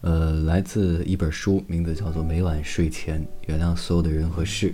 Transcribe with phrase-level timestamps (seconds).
[0.00, 4.70] 呃，来自一本书，名字叫做《每晚睡前原谅所有的人和事》。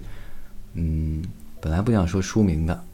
[0.75, 1.25] 嗯，
[1.61, 2.85] 本来不想说书名的，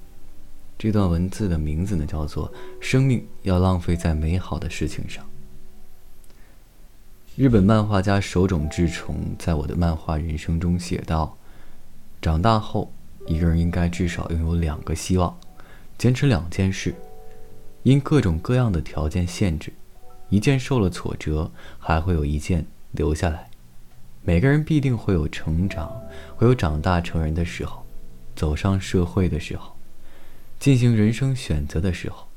[0.78, 2.48] 这段文字的名字呢叫做
[2.80, 5.24] 《生命要浪费在美好的事情上》。
[7.36, 11.36] 日本漫画家手冢治虫在我的漫画人生中写道
[12.22, 12.92] ：“长大后，
[13.26, 15.36] 一个人应该至少拥有两个希望，
[15.98, 16.94] 坚持两件事，
[17.82, 19.72] 因各种各样的条件限制。”
[20.30, 23.50] 一件受了挫折，还会有一件留下来。
[24.22, 26.00] 每个人必定会有成长，
[26.36, 27.84] 会有长大成人的时候，
[28.34, 29.76] 走上社会的时候，
[30.58, 32.28] 进行人生选择的时候，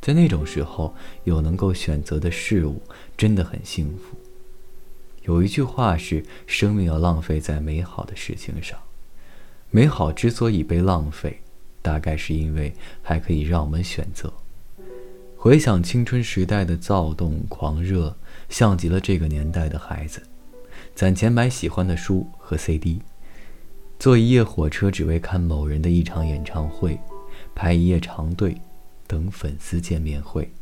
[0.00, 2.82] 在那种时候有能够选择的事物，
[3.16, 4.16] 真的很幸福。
[5.22, 8.78] 有一句话是：生命要浪费在美好的事情上。
[9.70, 11.40] 美好之所以被浪费，
[11.80, 14.32] 大概是因为还可以让我们选择。
[15.42, 18.14] 回想青春时代的躁动狂热，
[18.50, 20.22] 像极了这个年代的孩子，
[20.94, 23.00] 攒钱买喜欢的书和 CD，
[23.98, 27.00] 坐一夜火车只为看某人的一场演唱会，
[27.54, 28.60] 排一夜长队，
[29.06, 30.52] 等粉丝见面会，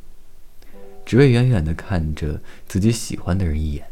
[1.05, 3.85] 只为远远的看着自己喜欢的人一眼。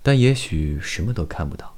[0.00, 1.74] 但也许什么都看不到，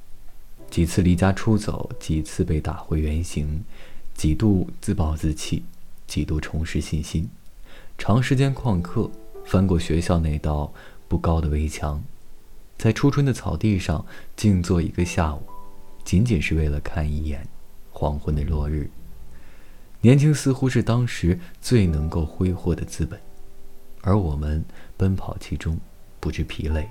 [0.68, 3.64] 几次离家出走，几次被打回原形，
[4.12, 5.64] 几度自暴自弃。
[6.06, 7.30] 几度重拾信心，
[8.00, 9.10] 长时间旷课，
[9.44, 10.72] 翻过学校那道
[11.06, 12.02] 不高的围墙，
[12.78, 15.42] 在初春的草地上静坐一个下午，
[16.02, 17.46] 仅仅是为了看一眼
[17.92, 18.90] 黄昏的落日。
[20.00, 23.20] 年轻似乎是当时最能够挥霍的资本，
[24.00, 24.64] 而我们
[24.96, 25.78] 奔跑其中
[26.18, 26.88] 不知疲累，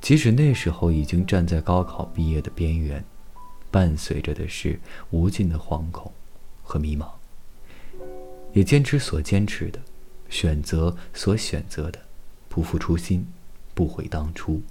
[0.00, 3.04] 即使那时候已经站在高考毕业的边缘，
[3.70, 4.80] 伴随着的是
[5.10, 6.10] 无尽的惶恐
[6.62, 7.06] 和迷茫。
[8.54, 9.78] 也坚持所坚持的，
[10.28, 11.98] 选择所选择的，
[12.48, 13.26] 不负初心，
[13.74, 14.62] 不悔当初。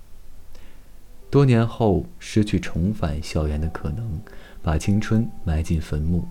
[1.30, 4.22] 多年后失去重返校园的可能，
[4.62, 6.28] 把青春埋进坟墓，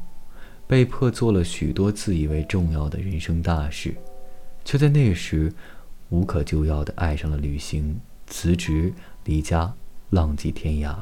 [0.67, 3.95] 被迫做了许多自以为重要的人生大事，
[4.65, 5.53] 却在那时
[6.09, 8.93] 无可救药的爱上了旅行，辞职
[9.25, 9.75] 离家，
[10.11, 10.97] 浪迹天涯，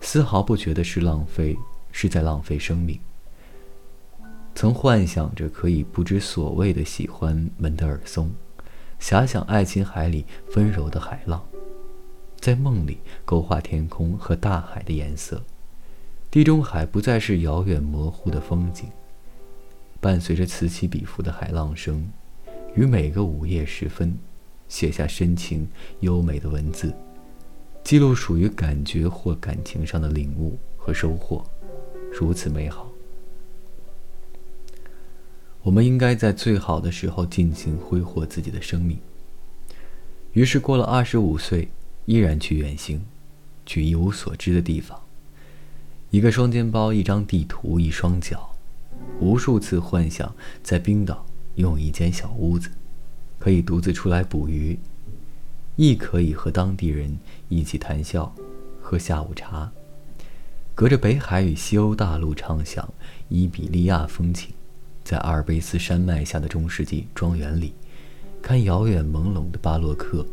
[0.00, 1.56] 丝毫不觉得是浪费，
[1.90, 3.00] 是在浪费生命。
[4.56, 8.30] 曾幻想着可以不知所谓的喜欢门德尔松，
[8.98, 10.24] 遐想爱琴海里
[10.54, 11.44] 温柔的海浪，
[12.40, 12.96] 在梦里
[13.26, 15.42] 勾画天空和大海的颜色，
[16.30, 18.88] 地中海不再是遥远模糊的风景，
[20.00, 22.10] 伴随着此起彼伏的海浪声，
[22.74, 24.16] 于每个午夜时分，
[24.68, 25.68] 写下深情
[26.00, 26.94] 优美的文字，
[27.84, 31.44] 记录属于感觉或感情上的领悟和收获，
[32.10, 32.90] 如此美好。
[35.66, 38.96] 我们应该在最好的时候尽情挥霍自己的生命。
[40.32, 41.68] 于是过了二十五岁，
[42.04, 43.04] 依然去远行，
[43.66, 44.96] 去一无所知的地方。
[46.10, 48.54] 一个双肩包，一张地图，一双脚，
[49.18, 50.32] 无数次幻想
[50.62, 52.70] 在冰岛拥有一间小屋子，
[53.40, 54.78] 可以独自出来捕鱼，
[55.74, 58.32] 亦可以和当地人一起谈笑，
[58.80, 59.72] 喝下午茶，
[60.76, 62.88] 隔着北海与西欧大陆畅想
[63.28, 64.54] 伊比利亚风情。
[65.06, 67.72] 在阿尔卑斯山脉下的中世纪庄园里，
[68.42, 70.26] 看遥远朦胧的巴洛克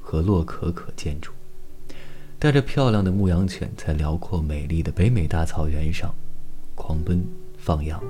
[0.00, 1.32] 和洛可可建筑，
[2.38, 6.14] 带着漂亮的牧羊犬在辽阔美丽的北美大草原上
[6.74, 7.22] 狂奔
[7.58, 8.02] 放羊。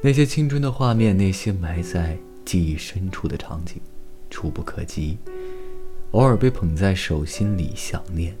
[0.00, 3.78] 那些青春的画面，那些埋在记忆深处的场景，
[4.30, 5.18] 触不可及，
[6.12, 8.34] 偶尔被捧在手心里想念，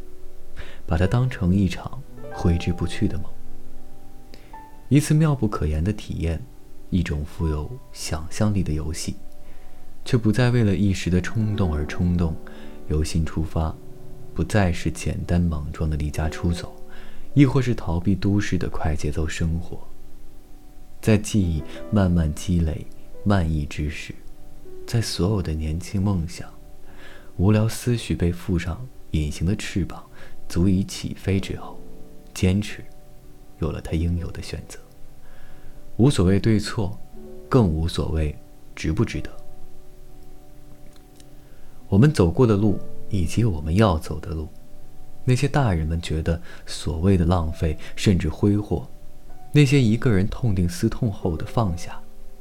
[0.86, 3.26] 把它当成一场挥之不去的梦。
[4.88, 6.40] 一次妙不可言的体验，
[6.90, 9.16] 一种富有想象力的游戏，
[10.04, 12.36] 却不再为了一时的冲动而冲动，
[12.88, 13.74] 由心出发，
[14.32, 16.72] 不再是简单莽撞的离家出走，
[17.34, 19.76] 亦或是逃避都市的快节奏生活。
[21.00, 22.86] 在记忆慢慢积累、
[23.24, 24.14] 漫溢之时，
[24.86, 26.48] 在所有的年轻梦想、
[27.38, 30.04] 无聊思绪被附上隐形的翅膀，
[30.48, 31.76] 足以起飞之后，
[32.32, 32.84] 坚持。
[33.58, 34.78] 有了他应有的选择，
[35.96, 36.98] 无所谓对错，
[37.48, 38.36] 更无所谓
[38.74, 39.30] 值不值得。
[41.88, 44.48] 我们走过的路，以及我们要走的路，
[45.24, 48.88] 那些大人们觉得所谓的浪费，甚至挥霍，
[49.52, 52.00] 那些一个人痛定思痛后的放下，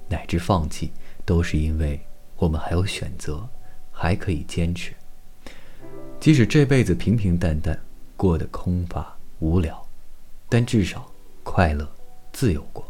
[0.09, 0.91] 乃至放弃，
[1.23, 2.01] 都是因为
[2.37, 3.47] 我们还有选择，
[3.91, 4.93] 还可以坚持。
[6.19, 7.79] 即使这辈子平平淡淡，
[8.17, 9.84] 过得空乏无聊。
[10.49, 11.11] 但至少
[11.43, 11.89] 快乐、
[12.31, 12.87] 自由过。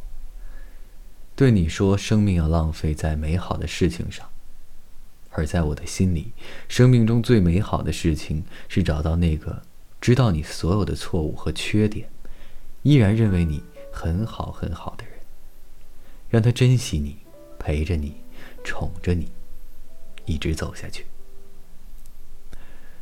[1.35, 4.29] 对你说，生命要浪费在美好的事情上，
[5.31, 6.31] 而在我的心里，
[6.69, 9.61] 生命中最美好的事情是找到那个
[9.99, 12.09] 知道你所有的错误和缺点，
[12.83, 13.61] 依然认为你
[13.91, 15.13] 很好很好的人，
[16.29, 17.17] 让他珍惜你，
[17.59, 18.15] 陪着你，
[18.63, 19.29] 宠着你，
[20.25, 21.05] 一直走下去。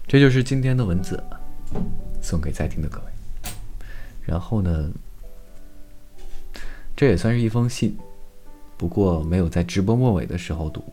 [0.07, 1.23] 这就是今天的文字，
[2.21, 3.05] 送给在听的各位。
[4.25, 4.91] 然后呢，
[6.95, 7.97] 这也算是一封信，
[8.77, 10.83] 不过没有在直播末尾的时候读。